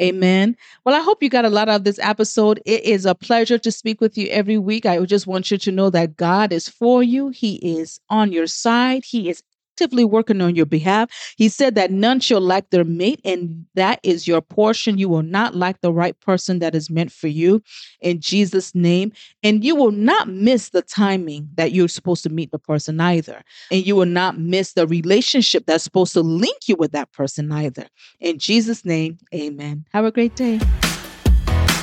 Amen. 0.00 0.56
Well, 0.84 0.94
I 0.94 1.00
hope 1.02 1.22
you 1.24 1.28
got 1.28 1.44
a 1.44 1.50
lot 1.50 1.68
out 1.68 1.76
of 1.80 1.84
this 1.84 1.98
episode. 1.98 2.60
It 2.64 2.84
is 2.84 3.04
a 3.04 3.16
pleasure 3.16 3.58
to 3.58 3.72
speak 3.72 4.00
with 4.00 4.16
you 4.16 4.28
every 4.28 4.56
week. 4.56 4.86
I 4.86 5.04
just 5.04 5.26
want 5.26 5.50
you 5.50 5.58
to 5.58 5.72
know 5.72 5.90
that 5.90 6.16
God 6.16 6.52
is 6.52 6.68
for 6.68 7.02
you, 7.02 7.30
He 7.30 7.56
is 7.56 7.98
on 8.08 8.30
your 8.30 8.46
side, 8.46 9.02
He 9.04 9.28
is 9.28 9.42
actively 9.78 10.04
working 10.04 10.40
on 10.40 10.56
your 10.56 10.66
behalf. 10.66 11.08
He 11.36 11.48
said 11.48 11.76
that 11.76 11.92
none 11.92 12.18
shall 12.18 12.40
lack 12.40 12.70
their 12.70 12.84
mate, 12.84 13.20
and 13.24 13.64
that 13.74 14.00
is 14.02 14.26
your 14.26 14.40
portion. 14.40 14.98
You 14.98 15.08
will 15.08 15.22
not 15.22 15.54
lack 15.54 15.80
the 15.80 15.92
right 15.92 16.18
person 16.20 16.58
that 16.58 16.74
is 16.74 16.90
meant 16.90 17.12
for 17.12 17.28
you 17.28 17.62
in 18.00 18.20
Jesus' 18.20 18.74
name. 18.74 19.12
And 19.44 19.64
you 19.64 19.76
will 19.76 19.92
not 19.92 20.28
miss 20.28 20.70
the 20.70 20.82
timing 20.82 21.48
that 21.54 21.70
you're 21.70 21.86
supposed 21.86 22.24
to 22.24 22.28
meet 22.28 22.50
the 22.50 22.58
person 22.58 23.00
either. 23.00 23.42
And 23.70 23.86
you 23.86 23.94
will 23.94 24.06
not 24.06 24.36
miss 24.36 24.72
the 24.72 24.86
relationship 24.86 25.66
that's 25.66 25.84
supposed 25.84 26.12
to 26.14 26.22
link 26.22 26.66
you 26.66 26.74
with 26.76 26.90
that 26.92 27.12
person 27.12 27.52
either. 27.52 27.86
In 28.18 28.38
Jesus' 28.38 28.84
name, 28.84 29.18
amen. 29.32 29.84
Have 29.92 30.04
a 30.04 30.10
great 30.10 30.34
day. 30.34 30.58